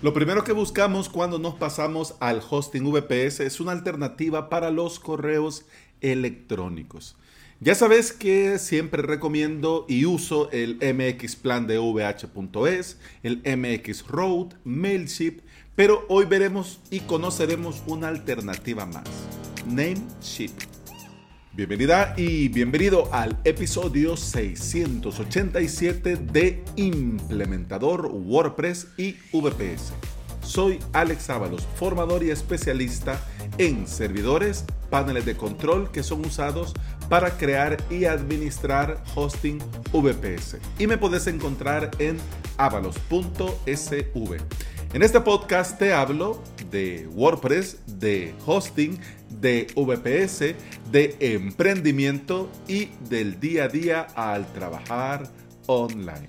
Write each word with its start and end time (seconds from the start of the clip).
Lo 0.00 0.14
primero 0.14 0.44
que 0.44 0.52
buscamos 0.52 1.08
cuando 1.08 1.40
nos 1.40 1.54
pasamos 1.54 2.14
al 2.20 2.40
hosting 2.48 2.84
VPS 2.84 3.40
es 3.40 3.58
una 3.58 3.72
alternativa 3.72 4.48
para 4.48 4.70
los 4.70 5.00
correos 5.00 5.64
electrónicos. 6.00 7.16
Ya 7.58 7.74
sabes 7.74 8.12
que 8.12 8.60
siempre 8.60 9.02
recomiendo 9.02 9.86
y 9.88 10.04
uso 10.04 10.52
el 10.52 10.76
MX 10.76 11.34
Plan 11.34 11.66
de 11.66 11.80
VH.es, 11.80 12.98
el 13.24 13.38
MX 13.38 14.06
Road, 14.06 14.54
Mailship, 14.62 15.40
pero 15.74 16.06
hoy 16.08 16.26
veremos 16.26 16.78
y 16.92 17.00
conoceremos 17.00 17.82
una 17.88 18.06
alternativa 18.06 18.86
más, 18.86 19.08
Namecheap. 19.66 20.52
Bienvenida 21.58 22.14
y 22.16 22.46
bienvenido 22.46 23.12
al 23.12 23.36
episodio 23.42 24.16
687 24.16 26.14
de 26.14 26.62
Implementador 26.76 28.06
WordPress 28.12 28.86
y 28.96 29.16
VPS. 29.32 29.92
Soy 30.40 30.78
Alex 30.92 31.30
Ábalos, 31.30 31.66
formador 31.74 32.22
y 32.22 32.30
especialista 32.30 33.20
en 33.58 33.88
servidores, 33.88 34.66
paneles 34.88 35.26
de 35.26 35.36
control 35.36 35.90
que 35.90 36.04
son 36.04 36.24
usados 36.24 36.74
para 37.08 37.36
crear 37.36 37.76
y 37.90 38.04
administrar 38.04 39.02
hosting 39.16 39.58
VPS. 39.92 40.58
Y 40.78 40.86
me 40.86 40.96
puedes 40.96 41.26
encontrar 41.26 41.90
en 41.98 42.18
avalos.sv. 42.56 44.36
En 44.94 45.02
este 45.02 45.20
podcast 45.20 45.78
te 45.78 45.92
hablo 45.92 46.40
de 46.70 47.08
WordPress, 47.08 47.78
de 47.98 48.32
hosting, 48.46 48.98
de 49.40 49.66
VPS, 49.74 50.54
de 50.90 51.16
emprendimiento 51.20 52.50
y 52.66 52.90
del 53.08 53.40
día 53.40 53.64
a 53.64 53.68
día 53.68 54.06
al 54.14 54.52
trabajar 54.52 55.30
online. 55.66 56.26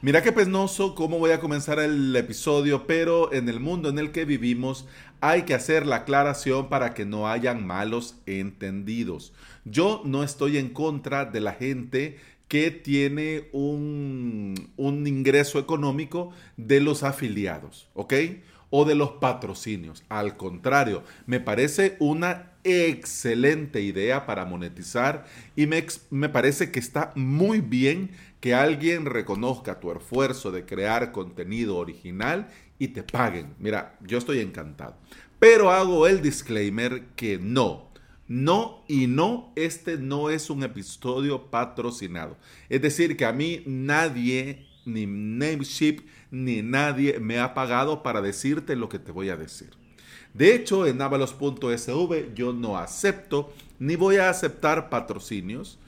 Mira 0.00 0.22
qué 0.22 0.30
penoso 0.30 0.94
cómo 0.94 1.18
voy 1.18 1.32
a 1.32 1.40
comenzar 1.40 1.80
el 1.80 2.14
episodio, 2.14 2.86
pero 2.86 3.32
en 3.32 3.48
el 3.48 3.58
mundo 3.58 3.88
en 3.88 3.98
el 3.98 4.12
que 4.12 4.24
vivimos 4.24 4.86
hay 5.20 5.42
que 5.42 5.54
hacer 5.54 5.86
la 5.86 5.96
aclaración 5.96 6.68
para 6.68 6.94
que 6.94 7.04
no 7.04 7.26
hayan 7.26 7.66
malos 7.66 8.14
entendidos. 8.24 9.32
Yo 9.64 10.02
no 10.04 10.22
estoy 10.22 10.56
en 10.56 10.68
contra 10.68 11.24
de 11.24 11.40
la 11.40 11.52
gente 11.52 12.18
que 12.48 12.70
tiene 12.70 13.48
un, 13.52 14.54
ingreso 14.78 15.58
económico 15.58 16.32
de 16.56 16.80
los 16.80 17.02
afiliados, 17.02 17.88
¿ok? 17.94 18.14
O 18.70 18.84
de 18.84 18.94
los 18.94 19.12
patrocinios. 19.12 20.02
Al 20.08 20.36
contrario, 20.36 21.02
me 21.26 21.40
parece 21.40 21.96
una 22.00 22.52
excelente 22.64 23.80
idea 23.80 24.26
para 24.26 24.44
monetizar 24.44 25.26
y 25.56 25.66
me, 25.66 25.86
me 26.10 26.28
parece 26.28 26.70
que 26.70 26.78
está 26.78 27.12
muy 27.14 27.60
bien 27.60 28.10
que 28.40 28.54
alguien 28.54 29.04
reconozca 29.04 29.80
tu 29.80 29.90
esfuerzo 29.92 30.50
de 30.50 30.64
crear 30.64 31.12
contenido 31.12 31.76
original 31.76 32.48
y 32.78 32.88
te 32.88 33.02
paguen. 33.02 33.54
Mira, 33.58 33.96
yo 34.00 34.18
estoy 34.18 34.40
encantado. 34.40 34.96
Pero 35.38 35.70
hago 35.70 36.06
el 36.06 36.20
disclaimer 36.20 37.04
que 37.14 37.38
no, 37.38 37.87
no 38.28 38.84
y 38.86 39.06
no, 39.06 39.52
este 39.56 39.96
no 39.96 40.30
es 40.30 40.50
un 40.50 40.62
episodio 40.62 41.50
patrocinado. 41.50 42.36
Es 42.68 42.82
decir, 42.82 43.16
que 43.16 43.24
a 43.24 43.32
mí 43.32 43.62
nadie, 43.66 44.66
ni 44.84 45.06
Namecheap, 45.06 46.00
ni 46.30 46.62
nadie 46.62 47.18
me 47.18 47.38
ha 47.40 47.54
pagado 47.54 48.02
para 48.02 48.20
decirte 48.20 48.76
lo 48.76 48.88
que 48.88 48.98
te 48.98 49.12
voy 49.12 49.30
a 49.30 49.36
decir. 49.36 49.70
De 50.34 50.54
hecho, 50.54 50.86
en 50.86 51.00
avalos.sv 51.00 52.34
yo 52.34 52.52
no 52.52 52.76
acepto 52.76 53.52
ni 53.78 53.96
voy 53.96 54.16
a 54.16 54.28
aceptar 54.28 54.90
patrocinios 54.90 55.78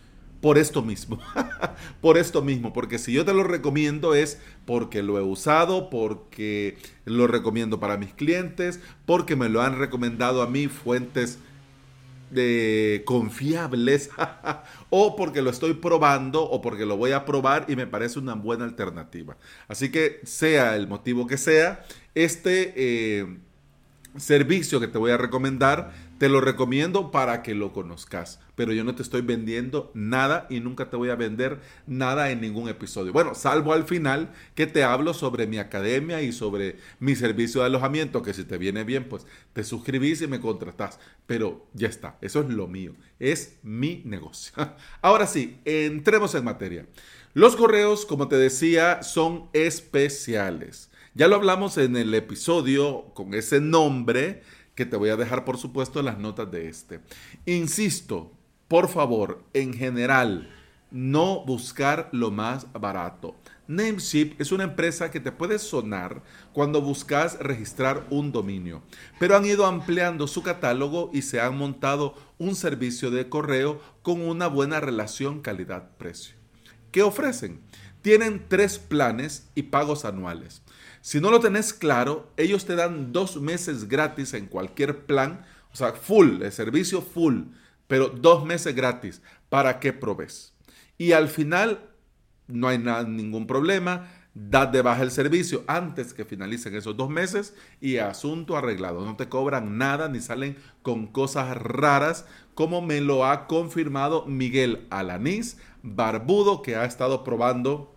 por 0.41 0.57
esto 0.57 0.83
mismo. 0.83 1.19
por 2.01 2.17
esto 2.17 2.41
mismo, 2.41 2.73
porque 2.73 2.99
si 2.99 3.13
yo 3.13 3.27
te 3.27 3.35
lo 3.35 3.45
recomiendo 3.45 4.15
es 4.15 4.41
porque 4.65 5.03
lo 5.03 5.19
he 5.19 5.23
usado, 5.23 5.91
porque 5.91 6.79
lo 7.05 7.27
recomiendo 7.27 7.79
para 7.81 7.99
mis 7.99 8.15
clientes, 8.15 8.81
porque 9.05 9.37
me 9.37 9.51
lo 9.51 9.61
han 9.61 9.79
recomendado 9.79 10.41
a 10.41 10.47
mí 10.47 10.69
fuentes 10.69 11.39
de 12.31 13.03
confiables 13.07 14.11
o 14.91 15.17
porque 15.17 15.43
lo 15.43 15.51
estoy 15.51 15.75
probando 15.75 16.43
o 16.43 16.61
porque 16.61 16.87
lo 16.87 16.97
voy 16.97 17.13
a 17.13 17.25
probar 17.25 17.67
y 17.69 17.77
me 17.77 17.87
parece 17.87 18.19
una 18.19 18.35
buena 18.35 18.65
alternativa. 18.65 19.37
Así 19.69 19.91
que 19.91 20.21
sea 20.25 20.77
el 20.77 20.89
motivo 20.89 21.27
que 21.27 21.39
sea, 21.39 21.85
este 22.15 22.73
eh, 22.77 23.39
servicio 24.17 24.81
que 24.81 24.89
te 24.89 24.99
voy 24.99 25.11
a 25.11 25.17
recomendar, 25.17 25.93
te 26.19 26.29
lo 26.29 26.41
recomiendo 26.41 27.11
para 27.11 27.43
que 27.43 27.55
lo 27.55 27.73
conozcas. 27.73 28.41
Pero 28.55 28.73
yo 28.73 28.85
no 28.85 28.95
te 28.95 29.03
estoy 29.03 29.23
vendiendo 29.23 29.91
nada 29.95 30.47
y 30.51 30.61
nunca 30.61 30.91
te 30.91 30.97
voy 30.97 31.09
a 31.11 31.15
vender 31.15 31.61
nada 31.87 32.31
en 32.31 32.41
ningún 32.41 32.69
episodio. 32.69 33.13
Bueno, 33.13 33.35
salvo 33.35 33.73
al 33.73 33.85
final 33.85 34.33
que 34.55 34.67
te 34.67 34.85
hablo 34.85 35.15
sobre 35.15 35.47
mi 35.47 35.59
academia 35.59 36.21
y 36.23 36.33
sobre 36.33 36.77
mi 36.99 37.17
servicio 37.17 37.61
de 37.61 37.69
alojamiento, 37.69 38.23
que 38.23 38.35
si 38.35 38.45
te 38.45 38.59
viene 38.59 38.85
bien, 38.85 39.09
pues 39.09 39.27
te 39.53 39.65
suscribís 39.65 40.21
y 40.21 40.27
me 40.27 40.41
contratás. 40.41 40.99
Pero 41.27 41.67
ya 41.73 41.89
está, 41.89 42.19
eso 42.21 42.41
es 42.41 42.49
lo 42.49 42.67
mío, 42.67 42.95
es 43.19 43.59
mi 43.63 44.03
negocio. 44.05 44.53
Ahora 45.01 45.27
sí, 45.27 45.59
entremos 45.65 46.35
en 46.35 46.45
materia. 46.45 46.87
Los 47.33 47.55
correos, 47.55 48.07
como 48.07 48.27
te 48.27 48.37
decía, 48.37 49.03
son 49.05 49.49
especiales. 49.53 50.90
Ya 51.13 51.27
lo 51.27 51.35
hablamos 51.35 51.77
en 51.77 51.97
el 51.97 52.15
episodio 52.15 53.07
con 53.15 53.35
ese 53.35 53.61
nombre 53.61 54.43
que 54.77 54.87
te 54.87 54.97
voy 54.97 55.09
a 55.09 55.17
dejar 55.17 55.45
por 55.45 55.59
supuesto 55.59 55.99
en 55.99 56.05
las 56.07 56.19
notas 56.19 56.49
de 56.53 56.69
este. 56.69 57.01
Insisto, 57.47 58.31
por 58.69 58.89
favor, 58.89 59.43
en 59.53 59.75
general, 59.75 60.49
no 60.93 61.45
buscar 61.45 62.09
lo 62.13 62.31
más 62.31 62.73
barato. 62.73 63.35
Namecheap 63.67 64.41
es 64.41 64.53
una 64.53 64.63
empresa 64.63 65.11
que 65.11 65.19
te 65.19 65.33
puede 65.33 65.59
sonar 65.59 66.23
cuando 66.53 66.81
buscas 66.81 67.41
registrar 67.41 68.07
un 68.11 68.31
dominio, 68.31 68.85
pero 69.19 69.37
han 69.37 69.45
ido 69.45 69.67
ampliando 69.67 70.29
su 70.29 70.45
catálogo 70.45 71.11
y 71.13 71.23
se 71.23 71.41
han 71.41 71.59
montado 71.59 72.15
un 72.39 72.55
servicio 72.55 73.11
de 73.11 73.29
correo 73.29 73.81
con 74.03 74.21
una 74.21 74.47
buena 74.47 74.79
relación 74.79 75.41
calidad-precio. 75.41 76.37
¿Qué 76.93 77.03
ofrecen? 77.03 77.63
Tienen 78.01 78.47
tres 78.49 78.79
planes 78.79 79.51
y 79.57 79.65
pagos 79.65 80.05
anuales. 80.05 80.63
Si 81.01 81.21
no 81.21 81.31
lo 81.31 81.41
tenés 81.41 81.73
claro, 81.73 82.31
ellos 82.37 82.67
te 82.67 82.77
dan 82.77 83.13
dos 83.13 83.41
meses 83.41 83.89
gratis 83.89 84.35
en 84.35 84.47
cualquier 84.47 85.07
plan, 85.07 85.45
o 85.73 85.77
sea, 85.77 85.93
full, 85.93 86.43
el 86.43 86.53
servicio 86.53 87.01
full, 87.01 87.45
pero 87.87 88.09
dos 88.09 88.45
meses 88.45 88.75
gratis 88.75 89.23
para 89.49 89.81
que 89.81 89.93
probes. 89.93 90.53
Y 90.99 91.13
al 91.13 91.29
final 91.29 91.81
no 92.49 92.69
hay 92.69 92.79
ningún 92.79 93.47
problema, 93.47 94.09
da 94.35 94.67
de 94.67 94.83
baja 94.83 95.03
el 95.03 95.11
servicio 95.11 95.65
antes 95.67 96.15
que 96.15 96.25
finalicen 96.25 96.75
esos 96.75 96.97
dos 96.97 97.11
meses 97.11 97.55
y 97.81 97.97
asunto 97.97 98.57
arreglado. 98.57 99.05
No 99.05 99.17
te 99.17 99.29
cobran 99.29 99.79
nada 99.79 100.09
ni 100.09 100.21
salen 100.21 100.57
con 100.83 101.07
cosas 101.07 101.57
raras 101.57 102.27
como 102.55 102.83
me 102.83 103.01
lo 103.01 103.25
ha 103.25 103.47
confirmado 103.47 104.27
Miguel 104.27 104.87
Alanís, 104.91 105.57
barbudo 105.83 106.63
que 106.63 106.77
ha 106.77 106.85
estado 106.85 107.25
probando 107.25 107.97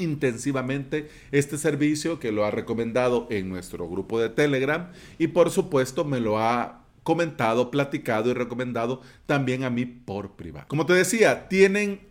intensivamente 0.00 1.08
este 1.30 1.58
servicio 1.58 2.18
que 2.18 2.32
lo 2.32 2.44
ha 2.44 2.50
recomendado 2.50 3.26
en 3.30 3.48
nuestro 3.48 3.88
grupo 3.88 4.20
de 4.20 4.28
Telegram 4.28 4.90
y 5.18 5.28
por 5.28 5.50
supuesto 5.50 6.04
me 6.04 6.20
lo 6.20 6.38
ha 6.38 6.84
comentado, 7.02 7.70
platicado 7.70 8.30
y 8.30 8.34
recomendado 8.34 9.02
también 9.26 9.64
a 9.64 9.70
mí 9.70 9.86
por 9.86 10.32
privado. 10.32 10.66
Como 10.68 10.86
te 10.86 10.92
decía, 10.92 11.48
tienen 11.48 12.10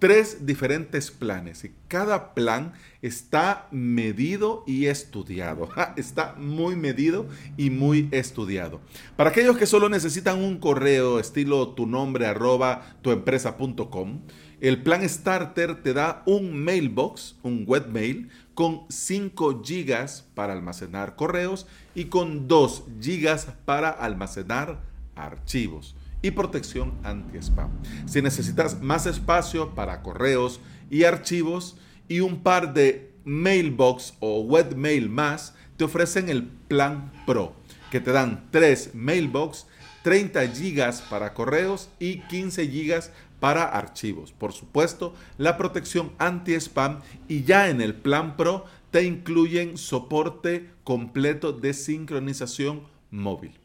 tres 0.00 0.46
diferentes 0.46 1.10
planes 1.10 1.62
y 1.64 1.72
cada 1.86 2.34
plan 2.34 2.72
está 3.02 3.68
medido 3.70 4.64
y 4.66 4.86
estudiado. 4.86 5.68
Está 5.96 6.34
muy 6.38 6.74
medido 6.74 7.26
y 7.56 7.70
muy 7.70 8.08
estudiado. 8.10 8.80
Para 9.16 9.30
aquellos 9.30 9.56
que 9.58 9.66
solo 9.66 9.88
necesitan 9.88 10.42
un 10.42 10.58
correo 10.58 11.20
estilo 11.20 11.68
tu 11.68 11.86
nombre 11.86 12.26
arroba 12.26 12.96
tuempresa.com, 13.02 14.22
el 14.60 14.82
plan 14.82 15.08
Starter 15.08 15.82
te 15.82 15.94
da 15.94 16.22
un 16.26 16.62
mailbox, 16.62 17.36
un 17.42 17.64
webmail, 17.66 18.28
con 18.54 18.82
5 18.88 19.62
GB 19.62 20.06
para 20.34 20.52
almacenar 20.52 21.16
correos 21.16 21.66
y 21.94 22.06
con 22.06 22.46
2 22.46 22.84
GB 23.00 23.52
para 23.64 23.88
almacenar 23.88 24.80
archivos 25.16 25.96
y 26.22 26.32
protección 26.32 26.92
anti-spam. 27.02 27.70
Si 28.06 28.20
necesitas 28.20 28.82
más 28.82 29.06
espacio 29.06 29.74
para 29.74 30.02
correos 30.02 30.60
y 30.90 31.04
archivos 31.04 31.76
y 32.08 32.20
un 32.20 32.42
par 32.42 32.74
de 32.74 33.10
mailbox 33.24 34.14
o 34.20 34.40
webmail 34.40 35.08
más, 35.08 35.54
te 35.76 35.84
ofrecen 35.84 36.28
el 36.28 36.44
plan 36.44 37.10
Pro, 37.24 37.54
que 37.90 38.00
te 38.00 38.12
dan 38.12 38.46
3 38.50 38.90
mailbox, 38.94 39.66
30 40.02 40.44
GB 40.46 41.08
para 41.08 41.32
correos 41.32 41.88
y 41.98 42.20
15 42.20 42.66
GB 42.66 43.04
para 43.40 43.64
archivos. 43.64 44.32
Por 44.32 44.52
supuesto, 44.52 45.14
la 45.38 45.56
protección 45.56 46.12
anti-spam 46.18 47.00
y 47.26 47.42
ya 47.42 47.68
en 47.68 47.80
el 47.80 47.94
plan 47.94 48.36
Pro 48.36 48.66
te 48.90 49.04
incluyen 49.04 49.76
soporte 49.76 50.70
completo 50.84 51.52
de 51.52 51.72
sincronización 51.72 52.86
móvil. 53.10 53.58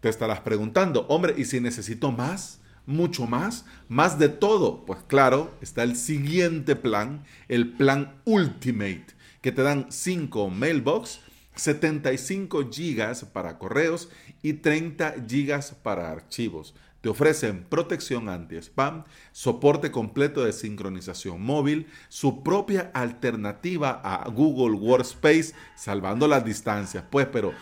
Te 0.00 0.08
estarás 0.08 0.40
preguntando, 0.40 1.06
hombre, 1.08 1.34
¿y 1.36 1.44
si 1.44 1.60
necesito 1.60 2.12
más? 2.12 2.60
mucho 2.86 3.26
más, 3.26 3.64
más 3.88 4.18
de 4.18 4.28
todo. 4.28 4.84
Pues 4.84 5.00
claro, 5.06 5.54
está 5.60 5.82
el 5.82 5.96
siguiente 5.96 6.76
plan, 6.76 7.24
el 7.48 7.72
plan 7.72 8.14
Ultimate, 8.24 9.06
que 9.40 9.52
te 9.52 9.62
dan 9.62 9.86
5 9.90 10.50
mailbox, 10.50 11.20
75 11.54 12.70
gigas 12.70 13.24
para 13.24 13.58
correos 13.58 14.08
y 14.42 14.54
30 14.54 15.14
gigas 15.28 15.74
para 15.82 16.10
archivos. 16.10 16.74
Te 17.02 17.08
ofrecen 17.08 17.64
protección 17.64 18.28
anti-spam, 18.28 19.02
soporte 19.32 19.90
completo 19.90 20.44
de 20.44 20.52
sincronización 20.52 21.42
móvil, 21.42 21.88
su 22.08 22.44
propia 22.44 22.92
alternativa 22.94 24.00
a 24.04 24.28
Google 24.30 24.76
Workspace, 24.76 25.52
salvando 25.74 26.28
las 26.28 26.44
distancias. 26.44 27.02
Pues, 27.10 27.26
pero 27.26 27.52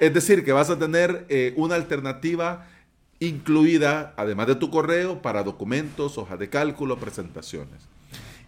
es 0.00 0.14
decir, 0.14 0.42
que 0.42 0.52
vas 0.52 0.70
a 0.70 0.78
tener 0.78 1.26
eh, 1.28 1.52
una 1.56 1.74
alternativa 1.74 2.66
incluida, 3.20 4.14
además 4.16 4.46
de 4.46 4.54
tu 4.54 4.70
correo, 4.70 5.20
para 5.20 5.42
documentos, 5.42 6.16
hojas 6.16 6.38
de 6.38 6.48
cálculo, 6.48 6.98
presentaciones. 6.98 7.86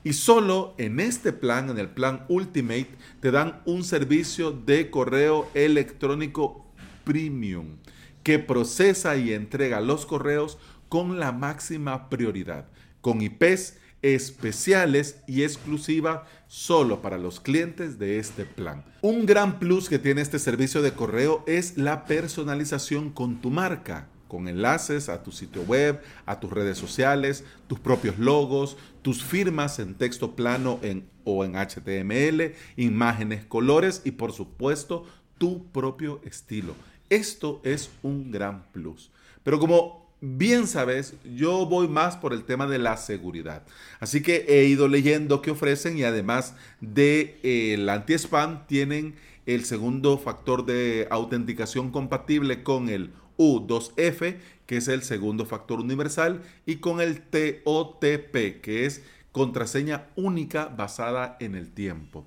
Y 0.04 0.14
solo 0.14 0.74
en 0.78 1.00
este 1.00 1.34
plan, 1.34 1.68
en 1.68 1.78
el 1.78 1.90
plan 1.90 2.24
Ultimate, 2.28 2.88
te 3.20 3.30
dan 3.30 3.60
un 3.66 3.84
servicio 3.84 4.52
de 4.52 4.90
correo 4.90 5.50
electrónico 5.52 6.64
premium 7.04 7.76
que 8.22 8.38
procesa 8.38 9.16
y 9.16 9.32
entrega 9.32 9.80
los 9.80 10.06
correos 10.06 10.58
con 10.88 11.18
la 11.20 11.32
máxima 11.32 12.08
prioridad, 12.08 12.66
con 13.00 13.22
IPs 13.22 13.76
especiales 14.02 15.22
y 15.26 15.42
exclusiva 15.42 16.26
solo 16.48 17.02
para 17.02 17.18
los 17.18 17.38
clientes 17.40 17.98
de 17.98 18.18
este 18.18 18.44
plan. 18.44 18.84
Un 19.02 19.26
gran 19.26 19.58
plus 19.58 19.88
que 19.88 19.98
tiene 19.98 20.22
este 20.22 20.38
servicio 20.38 20.82
de 20.82 20.92
correo 20.92 21.44
es 21.46 21.76
la 21.76 22.06
personalización 22.06 23.10
con 23.10 23.40
tu 23.40 23.50
marca, 23.50 24.08
con 24.26 24.48
enlaces 24.48 25.08
a 25.08 25.22
tu 25.22 25.32
sitio 25.32 25.62
web, 25.62 26.00
a 26.24 26.40
tus 26.40 26.50
redes 26.50 26.78
sociales, 26.78 27.44
tus 27.66 27.78
propios 27.78 28.18
logos, 28.18 28.76
tus 29.02 29.22
firmas 29.22 29.78
en 29.78 29.94
texto 29.94 30.34
plano 30.34 30.78
en, 30.82 31.08
o 31.24 31.44
en 31.44 31.54
HTML, 31.56 32.54
imágenes, 32.76 33.44
colores 33.44 34.02
y 34.04 34.12
por 34.12 34.32
supuesto 34.32 35.04
tu 35.36 35.70
propio 35.72 36.20
estilo. 36.24 36.74
Esto 37.10 37.60
es 37.64 37.90
un 38.02 38.30
gran 38.30 38.64
plus. 38.72 39.10
Pero 39.42 39.58
como 39.58 40.08
bien 40.20 40.66
sabes, 40.66 41.14
yo 41.34 41.66
voy 41.66 41.88
más 41.88 42.16
por 42.16 42.32
el 42.32 42.44
tema 42.44 42.66
de 42.66 42.78
la 42.78 42.96
seguridad. 42.96 43.64
Así 43.98 44.22
que 44.22 44.44
he 44.48 44.64
ido 44.64 44.88
leyendo 44.88 45.42
qué 45.42 45.50
ofrecen 45.50 45.98
y 45.98 46.04
además 46.04 46.54
del 46.80 46.94
de, 46.94 47.40
eh, 47.42 47.90
anti-spam 47.90 48.66
tienen 48.66 49.16
el 49.46 49.64
segundo 49.64 50.18
factor 50.18 50.64
de 50.64 51.08
autenticación 51.10 51.90
compatible 51.90 52.62
con 52.62 52.88
el 52.88 53.12
U2F, 53.38 54.36
que 54.66 54.76
es 54.76 54.88
el 54.88 55.02
segundo 55.02 55.46
factor 55.46 55.80
universal, 55.80 56.42
y 56.66 56.76
con 56.76 57.00
el 57.00 57.22
TOTP, 57.22 58.60
que 58.60 58.84
es 58.86 59.02
contraseña 59.32 60.08
única 60.14 60.66
basada 60.66 61.36
en 61.40 61.54
el 61.54 61.72
tiempo. 61.72 62.26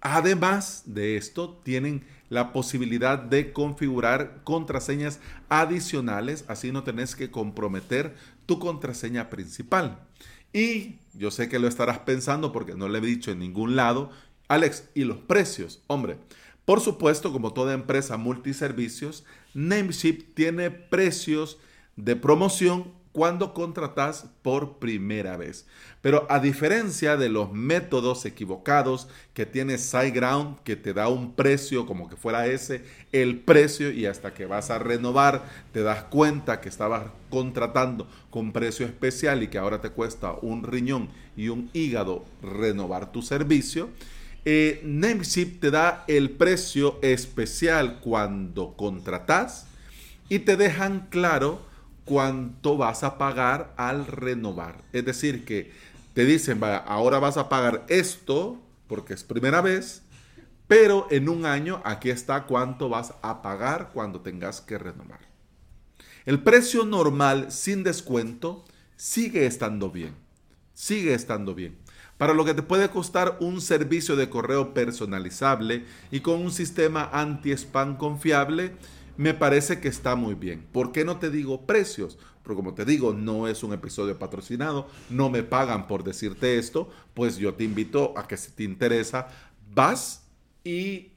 Además 0.00 0.82
de 0.86 1.16
esto, 1.16 1.60
tienen 1.62 2.04
la 2.30 2.52
posibilidad 2.52 3.18
de 3.18 3.52
configurar 3.52 4.40
contraseñas 4.44 5.20
adicionales, 5.50 6.46
así 6.48 6.72
no 6.72 6.84
tenés 6.84 7.14
que 7.14 7.30
comprometer 7.30 8.16
tu 8.46 8.58
contraseña 8.58 9.28
principal. 9.28 9.98
Y 10.52 11.00
yo 11.12 11.30
sé 11.30 11.48
que 11.48 11.58
lo 11.58 11.68
estarás 11.68 11.98
pensando 12.00 12.52
porque 12.52 12.74
no 12.74 12.88
le 12.88 12.98
he 12.98 13.02
dicho 13.02 13.30
en 13.30 13.40
ningún 13.40 13.76
lado, 13.76 14.10
Alex, 14.48 14.88
¿y 14.94 15.04
los 15.04 15.18
precios? 15.18 15.82
Hombre, 15.86 16.18
por 16.64 16.80
supuesto, 16.80 17.32
como 17.32 17.52
toda 17.52 17.74
empresa 17.74 18.16
multiservicios, 18.16 19.24
Nameship 19.54 20.34
tiene 20.34 20.70
precios 20.70 21.58
de 21.96 22.16
promoción 22.16 22.92
cuando 23.12 23.54
contratas 23.54 24.26
por 24.42 24.78
primera 24.78 25.36
vez. 25.36 25.66
Pero 26.00 26.26
a 26.30 26.38
diferencia 26.38 27.16
de 27.16 27.28
los 27.28 27.52
métodos 27.52 28.24
equivocados 28.24 29.08
que 29.34 29.46
tiene 29.46 29.78
SiteGround, 29.78 30.60
que 30.60 30.76
te 30.76 30.94
da 30.94 31.08
un 31.08 31.34
precio 31.34 31.86
como 31.86 32.08
que 32.08 32.16
fuera 32.16 32.46
ese 32.46 32.84
el 33.12 33.40
precio 33.40 33.90
y 33.90 34.06
hasta 34.06 34.32
que 34.32 34.46
vas 34.46 34.70
a 34.70 34.78
renovar 34.78 35.44
te 35.72 35.82
das 35.82 36.04
cuenta 36.04 36.60
que 36.60 36.68
estabas 36.68 37.04
contratando 37.28 38.06
con 38.30 38.52
precio 38.52 38.86
especial 38.86 39.42
y 39.42 39.48
que 39.48 39.58
ahora 39.58 39.80
te 39.80 39.90
cuesta 39.90 40.32
un 40.40 40.62
riñón 40.62 41.08
y 41.36 41.48
un 41.48 41.68
hígado 41.72 42.24
renovar 42.42 43.12
tu 43.12 43.22
servicio. 43.22 43.90
Eh, 44.44 44.82
te 45.60 45.70
da 45.70 46.04
el 46.08 46.30
precio 46.30 46.98
especial 47.02 48.00
cuando 48.00 48.74
contratas 48.74 49.66
y 50.30 50.38
te 50.40 50.56
dejan 50.56 51.08
claro 51.10 51.69
cuánto 52.04 52.76
vas 52.76 53.04
a 53.04 53.18
pagar 53.18 53.74
al 53.76 54.06
renovar. 54.06 54.82
Es 54.92 55.04
decir, 55.04 55.44
que 55.44 55.72
te 56.14 56.24
dicen, 56.24 56.60
ahora 56.86 57.18
vas 57.18 57.36
a 57.36 57.48
pagar 57.48 57.84
esto 57.88 58.60
porque 58.86 59.14
es 59.14 59.22
primera 59.22 59.60
vez, 59.60 60.02
pero 60.66 61.06
en 61.10 61.28
un 61.28 61.46
año 61.46 61.80
aquí 61.84 62.10
está 62.10 62.44
cuánto 62.44 62.88
vas 62.88 63.14
a 63.22 63.42
pagar 63.42 63.90
cuando 63.92 64.20
tengas 64.20 64.60
que 64.60 64.78
renovar. 64.78 65.20
El 66.26 66.42
precio 66.42 66.84
normal 66.84 67.50
sin 67.50 67.82
descuento 67.82 68.64
sigue 68.96 69.46
estando 69.46 69.90
bien, 69.90 70.14
sigue 70.74 71.14
estando 71.14 71.54
bien. 71.54 71.78
Para 72.18 72.34
lo 72.34 72.44
que 72.44 72.52
te 72.52 72.62
puede 72.62 72.90
costar 72.90 73.38
un 73.40 73.62
servicio 73.62 74.14
de 74.14 74.28
correo 74.28 74.74
personalizable 74.74 75.86
y 76.10 76.20
con 76.20 76.40
un 76.40 76.52
sistema 76.52 77.08
anti-spam 77.12 77.96
confiable, 77.96 78.72
me 79.20 79.34
parece 79.34 79.80
que 79.80 79.88
está 79.88 80.16
muy 80.16 80.34
bien. 80.34 80.66
¿Por 80.72 80.92
qué 80.92 81.04
no 81.04 81.18
te 81.18 81.28
digo 81.28 81.66
precios? 81.66 82.18
Porque 82.42 82.56
como 82.56 82.72
te 82.72 82.86
digo, 82.86 83.12
no 83.12 83.48
es 83.48 83.62
un 83.62 83.74
episodio 83.74 84.18
patrocinado, 84.18 84.88
no 85.10 85.28
me 85.28 85.42
pagan 85.42 85.86
por 85.86 86.04
decirte 86.04 86.58
esto, 86.58 86.88
pues 87.12 87.36
yo 87.36 87.52
te 87.52 87.64
invito 87.64 88.14
a 88.16 88.26
que 88.26 88.38
si 88.38 88.50
te 88.52 88.64
interesa, 88.64 89.28
vas 89.74 90.24
y 90.64 91.12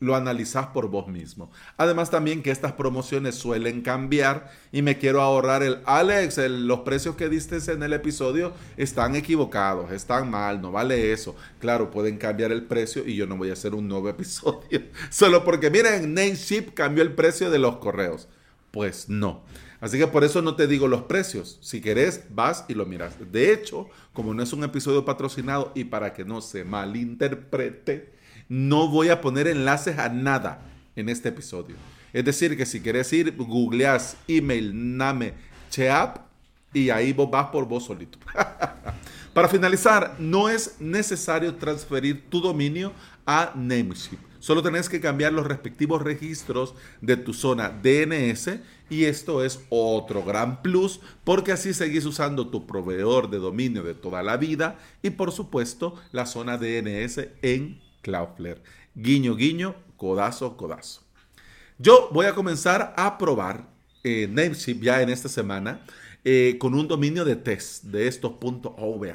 lo 0.00 0.16
analizas 0.16 0.68
por 0.68 0.88
vos 0.88 1.06
mismo. 1.06 1.50
Además 1.76 2.10
también 2.10 2.42
que 2.42 2.50
estas 2.50 2.72
promociones 2.72 3.36
suelen 3.36 3.82
cambiar 3.82 4.50
y 4.72 4.82
me 4.82 4.98
quiero 4.98 5.20
ahorrar 5.20 5.62
el 5.62 5.78
Alex, 5.84 6.38
los 6.48 6.80
precios 6.80 7.16
que 7.16 7.28
diste 7.28 7.58
en 7.70 7.82
el 7.82 7.92
episodio 7.92 8.54
están 8.76 9.14
equivocados, 9.14 9.92
están 9.92 10.30
mal, 10.30 10.62
no 10.62 10.72
vale 10.72 11.12
eso. 11.12 11.36
Claro, 11.58 11.90
pueden 11.90 12.16
cambiar 12.16 12.50
el 12.50 12.64
precio 12.64 13.06
y 13.06 13.14
yo 13.14 13.26
no 13.26 13.36
voy 13.36 13.50
a 13.50 13.52
hacer 13.52 13.74
un 13.74 13.86
nuevo 13.86 14.08
episodio 14.08 14.80
solo 15.10 15.44
porque 15.44 15.70
miren, 15.70 16.14
Nameship 16.14 16.72
cambió 16.74 17.02
el 17.02 17.12
precio 17.12 17.50
de 17.50 17.58
los 17.58 17.76
correos. 17.76 18.28
Pues 18.70 19.08
no. 19.08 19.42
Así 19.80 19.98
que 19.98 20.06
por 20.06 20.24
eso 20.24 20.42
no 20.42 20.56
te 20.56 20.66
digo 20.66 20.88
los 20.88 21.02
precios. 21.02 21.58
Si 21.60 21.80
querés, 21.80 22.24
vas 22.30 22.64
y 22.68 22.74
lo 22.74 22.86
miras. 22.86 23.14
De 23.32 23.52
hecho, 23.52 23.88
como 24.12 24.34
no 24.34 24.42
es 24.42 24.52
un 24.52 24.62
episodio 24.62 25.04
patrocinado 25.04 25.72
y 25.74 25.84
para 25.84 26.12
que 26.12 26.24
no 26.24 26.40
se 26.40 26.64
malinterprete, 26.64 28.12
no 28.50 28.88
voy 28.88 29.08
a 29.10 29.20
poner 29.20 29.46
enlaces 29.46 29.96
a 29.96 30.08
nada 30.08 30.60
en 30.96 31.08
este 31.08 31.30
episodio. 31.30 31.76
Es 32.12 32.24
decir, 32.24 32.56
que 32.56 32.66
si 32.66 32.80
quieres 32.80 33.10
ir, 33.12 33.34
googleas 33.36 34.16
email 34.26 34.72
name 34.96 35.34
cheap 35.70 36.18
y 36.74 36.90
ahí 36.90 37.12
vos 37.12 37.30
vas 37.30 37.46
por 37.50 37.66
vos 37.66 37.84
solito. 37.84 38.18
Para 39.32 39.48
finalizar, 39.48 40.16
no 40.18 40.48
es 40.48 40.80
necesario 40.80 41.54
transferir 41.54 42.28
tu 42.28 42.40
dominio 42.40 42.92
a 43.24 43.52
Nameship. 43.54 44.18
Solo 44.40 44.62
tenés 44.62 44.88
que 44.88 45.00
cambiar 45.00 45.32
los 45.32 45.46
respectivos 45.46 46.02
registros 46.02 46.74
de 47.00 47.16
tu 47.16 47.32
zona 47.32 47.68
DNS 47.68 48.58
y 48.88 49.04
esto 49.04 49.44
es 49.44 49.60
otro 49.68 50.24
gran 50.24 50.62
plus 50.62 51.00
porque 51.22 51.52
así 51.52 51.72
seguís 51.72 52.04
usando 52.04 52.48
tu 52.48 52.66
proveedor 52.66 53.30
de 53.30 53.38
dominio 53.38 53.84
de 53.84 53.94
toda 53.94 54.24
la 54.24 54.36
vida 54.36 54.78
y 55.02 55.10
por 55.10 55.30
supuesto 55.30 55.94
la 56.10 56.26
zona 56.26 56.56
DNS 56.56 57.20
en 57.42 57.89
Cloudflare. 58.02 58.62
Guiño, 58.94 59.36
guiño, 59.36 59.74
codazo, 59.96 60.56
codazo. 60.56 61.02
Yo 61.78 62.08
voy 62.12 62.26
a 62.26 62.34
comenzar 62.34 62.94
a 62.96 63.16
probar 63.16 63.66
eh, 64.04 64.28
ya 64.80 65.02
en 65.02 65.10
esta 65.10 65.28
semana 65.28 65.80
eh, 66.22 66.56
con 66.58 66.74
un 66.74 66.86
dominio 66.86 67.24
de 67.24 67.34
test 67.34 67.84
de 67.84 68.06
estos 68.06 68.32
.ovh. 68.32 69.06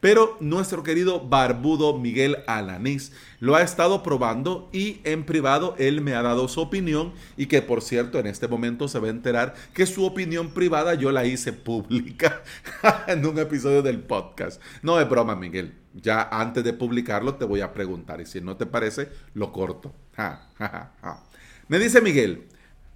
Pero 0.00 0.36
nuestro 0.40 0.82
querido 0.82 1.26
barbudo 1.26 1.98
Miguel 1.98 2.38
Alanís 2.46 3.12
lo 3.38 3.56
ha 3.56 3.62
estado 3.62 4.02
probando 4.02 4.68
y 4.70 5.00
en 5.04 5.24
privado 5.24 5.74
él 5.78 6.02
me 6.02 6.14
ha 6.14 6.20
dado 6.20 6.46
su 6.48 6.60
opinión 6.60 7.14
y 7.38 7.46
que 7.46 7.62
por 7.62 7.80
cierto 7.80 8.18
en 8.18 8.26
este 8.26 8.48
momento 8.48 8.86
se 8.86 8.98
va 8.98 9.06
a 9.06 9.10
enterar 9.10 9.54
que 9.72 9.86
su 9.86 10.04
opinión 10.04 10.50
privada 10.50 10.92
yo 10.92 11.10
la 11.10 11.24
hice 11.24 11.54
pública 11.54 12.42
en 13.06 13.24
un 13.24 13.38
episodio 13.38 13.80
del 13.80 14.00
podcast. 14.00 14.60
No 14.82 15.00
es 15.00 15.08
broma 15.08 15.36
Miguel, 15.36 15.74
ya 15.94 16.28
antes 16.30 16.64
de 16.64 16.74
publicarlo 16.74 17.36
te 17.36 17.46
voy 17.46 17.62
a 17.62 17.72
preguntar 17.72 18.20
y 18.20 18.26
si 18.26 18.42
no 18.42 18.58
te 18.58 18.66
parece 18.66 19.08
lo 19.32 19.52
corto. 19.52 19.94
me 21.68 21.78
dice 21.78 22.02
Miguel, 22.02 22.46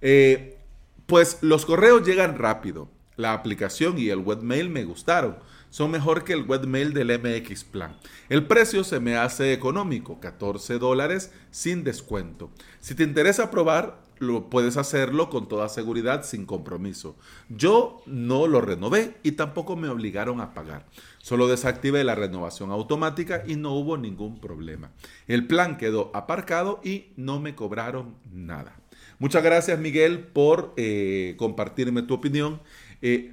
eh, 0.01 0.59
pues 1.07 1.39
los 1.41 1.65
correos 1.65 2.05
llegan 2.05 2.37
rápido 2.37 2.93
la 3.17 3.33
aplicación 3.33 3.97
y 3.97 4.09
el 4.09 4.19
webmail 4.19 4.69
me 4.69 4.83
gustaron. 4.83 5.37
son 5.69 5.91
mejor 5.91 6.23
que 6.23 6.31
el 6.33 6.43
webmail 6.43 6.93
del 6.93 7.19
MX 7.19 7.65
Plan. 7.65 7.97
El 8.29 8.45
precio 8.45 8.85
se 8.85 9.01
me 9.01 9.17
hace 9.17 9.51
económico, 9.51 10.21
14 10.21 10.79
dólares 10.79 11.33
sin 11.51 11.83
descuento. 11.83 12.49
Si 12.79 12.95
te 12.95 13.03
interesa 13.03 13.51
probar, 13.51 14.05
lo 14.19 14.49
puedes 14.49 14.77
hacerlo 14.77 15.29
con 15.29 15.47
toda 15.47 15.69
seguridad 15.69 16.23
sin 16.23 16.45
compromiso. 16.45 17.17
Yo 17.49 18.01
no 18.05 18.47
lo 18.47 18.61
renové 18.61 19.15
y 19.23 19.33
tampoco 19.33 19.75
me 19.75 19.89
obligaron 19.89 20.39
a 20.41 20.53
pagar. 20.53 20.85
Solo 21.17 21.47
desactivé 21.47 22.03
la 22.03 22.15
renovación 22.15 22.71
automática 22.71 23.43
y 23.45 23.55
no 23.55 23.73
hubo 23.73 23.97
ningún 23.97 24.39
problema. 24.39 24.91
El 25.27 25.47
plan 25.47 25.77
quedó 25.77 26.11
aparcado 26.13 26.79
y 26.83 27.07
no 27.17 27.39
me 27.39 27.55
cobraron 27.55 28.15
nada. 28.31 28.77
Muchas 29.17 29.43
gracias 29.43 29.79
Miguel 29.79 30.19
por 30.19 30.73
eh, 30.77 31.35
compartirme 31.37 32.01
tu 32.01 32.13
opinión. 32.13 32.61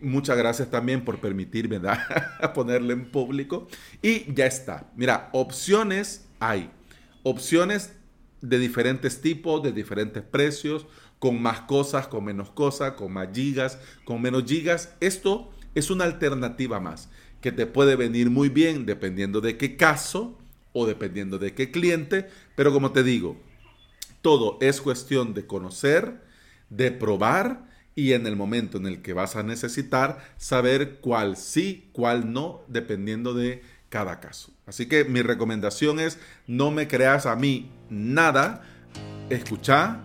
Muchas 0.02 0.36
gracias 0.36 0.70
también 0.70 1.04
por 1.04 1.18
permitirme 1.18 1.80
ponerle 2.54 2.92
en 2.92 3.10
público. 3.10 3.68
Y 4.02 4.32
ya 4.34 4.46
está. 4.46 4.90
Mira, 4.96 5.30
opciones 5.32 6.26
hay. 6.40 6.70
Opciones 7.22 7.92
de 8.40 8.58
diferentes 8.58 9.20
tipos, 9.20 9.62
de 9.62 9.72
diferentes 9.72 10.22
precios, 10.22 10.86
con 11.18 11.40
más 11.40 11.60
cosas, 11.60 12.08
con 12.08 12.24
menos 12.24 12.50
cosas, 12.50 12.92
con 12.94 13.12
más 13.12 13.28
gigas, 13.32 13.78
con 14.04 14.20
menos 14.20 14.44
gigas. 14.44 14.94
Esto 15.00 15.50
es 15.74 15.90
una 15.90 16.04
alternativa 16.04 16.80
más 16.80 17.08
que 17.40 17.52
te 17.52 17.66
puede 17.66 17.96
venir 17.96 18.30
muy 18.30 18.48
bien 18.48 18.86
dependiendo 18.86 19.40
de 19.40 19.56
qué 19.56 19.76
caso 19.76 20.38
o 20.72 20.86
dependiendo 20.86 21.38
de 21.38 21.54
qué 21.54 21.70
cliente. 21.70 22.28
Pero 22.56 22.72
como 22.72 22.92
te 22.92 23.02
digo, 23.02 23.36
todo 24.20 24.58
es 24.60 24.80
cuestión 24.80 25.34
de 25.34 25.46
conocer, 25.46 26.22
de 26.70 26.90
probar 26.90 27.71
y 27.94 28.12
en 28.12 28.26
el 28.26 28.36
momento 28.36 28.78
en 28.78 28.86
el 28.86 29.02
que 29.02 29.12
vas 29.12 29.36
a 29.36 29.42
necesitar 29.42 30.18
saber 30.36 30.98
cuál 31.00 31.36
sí, 31.36 31.90
cuál 31.92 32.32
no, 32.32 32.62
dependiendo 32.68 33.34
de 33.34 33.62
cada 33.88 34.20
caso. 34.20 34.52
Así 34.66 34.86
que 34.86 35.04
mi 35.04 35.22
recomendación 35.22 36.00
es 36.00 36.18
no 36.46 36.70
me 36.70 36.88
creas 36.88 37.26
a 37.26 37.36
mí 37.36 37.70
nada, 37.90 38.62
escucha, 39.28 40.00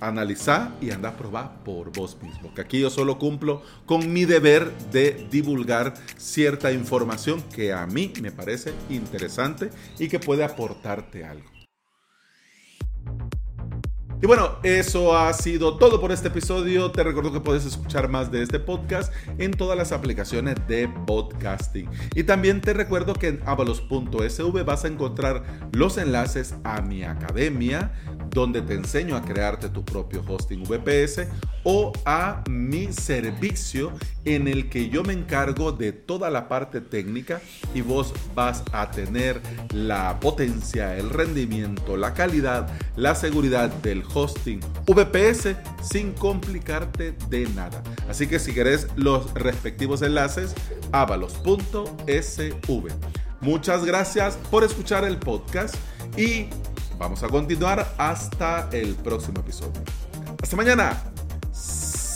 analiza 0.00 0.72
y 0.80 0.90
anda 0.90 1.10
a 1.10 1.16
probar 1.16 1.62
por 1.62 1.92
vos 1.92 2.16
mismo. 2.22 2.52
Que 2.54 2.62
aquí 2.62 2.80
yo 2.80 2.90
solo 2.90 3.18
cumplo 3.18 3.62
con 3.86 4.12
mi 4.12 4.24
deber 4.24 4.72
de 4.90 5.26
divulgar 5.30 5.94
cierta 6.16 6.72
información 6.72 7.42
que 7.54 7.72
a 7.72 7.86
mí 7.86 8.12
me 8.20 8.32
parece 8.32 8.72
interesante 8.88 9.70
y 9.98 10.08
que 10.08 10.18
puede 10.18 10.42
aportarte 10.42 11.24
algo. 11.24 11.59
Y 14.22 14.26
bueno, 14.26 14.58
eso 14.62 15.16
ha 15.16 15.32
sido 15.32 15.78
todo 15.78 15.98
por 15.98 16.12
este 16.12 16.28
episodio. 16.28 16.90
Te 16.90 17.02
recuerdo 17.02 17.32
que 17.32 17.40
puedes 17.40 17.64
escuchar 17.64 18.10
más 18.10 18.30
de 18.30 18.42
este 18.42 18.60
podcast 18.60 19.10
en 19.38 19.52
todas 19.52 19.78
las 19.78 19.92
aplicaciones 19.92 20.56
de 20.68 20.88
podcasting. 21.06 21.88
Y 22.14 22.24
también 22.24 22.60
te 22.60 22.74
recuerdo 22.74 23.14
que 23.14 23.28
en 23.28 23.40
avalos.sv 23.46 24.62
vas 24.62 24.84
a 24.84 24.88
encontrar 24.88 25.70
los 25.72 25.96
enlaces 25.96 26.54
a 26.64 26.82
mi 26.82 27.02
academia, 27.02 27.92
donde 28.28 28.60
te 28.60 28.74
enseño 28.74 29.16
a 29.16 29.22
crearte 29.22 29.70
tu 29.70 29.86
propio 29.86 30.22
hosting 30.28 30.64
VPS, 30.64 31.26
o 31.64 31.92
a 32.04 32.42
mi 32.48 32.92
servicio 32.92 33.92
en 34.24 34.48
el 34.48 34.68
que 34.68 34.88
yo 34.88 35.02
me 35.02 35.12
encargo 35.12 35.72
de 35.72 35.92
toda 35.92 36.30
la 36.30 36.48
parte 36.48 36.80
técnica 36.80 37.40
y 37.74 37.80
vos 37.80 38.12
vas 38.34 38.62
a 38.72 38.90
tener 38.90 39.40
la 39.72 40.18
potencia, 40.20 40.96
el 40.96 41.10
rendimiento, 41.10 41.96
la 41.96 42.14
calidad, 42.14 42.68
la 42.96 43.14
seguridad 43.14 43.70
del 43.82 44.02
hosting 44.12 44.60
VPS 44.86 45.56
sin 45.82 46.12
complicarte 46.12 47.14
de 47.28 47.48
nada. 47.50 47.82
Así 48.08 48.26
que 48.26 48.38
si 48.38 48.52
querés 48.52 48.88
los 48.96 49.32
respectivos 49.34 50.02
enlaces, 50.02 50.54
avalos.sv. 50.92 52.88
Muchas 53.40 53.84
gracias 53.84 54.38
por 54.50 54.64
escuchar 54.64 55.04
el 55.04 55.18
podcast 55.18 55.74
y 56.16 56.46
vamos 56.98 57.22
a 57.22 57.28
continuar 57.28 57.94
hasta 57.96 58.68
el 58.72 58.94
próximo 58.96 59.40
episodio. 59.40 59.82
Hasta 60.42 60.56
mañana. 60.56 61.09